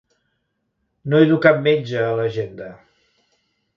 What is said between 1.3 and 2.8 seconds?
du cap metge, a l'agenda.